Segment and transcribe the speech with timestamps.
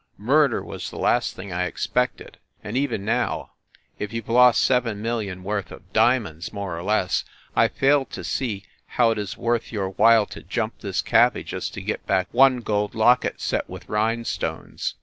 [0.17, 2.39] Murder was the last thing I expected.
[2.63, 3.51] And even now,
[3.99, 7.23] if you ve lost seven millions worth of dia monds, more or less,
[7.55, 8.65] I fail to see
[8.97, 12.61] how it is worth your while to jump this cabby just to get back one
[12.61, 14.95] gold locket set with rhinestones.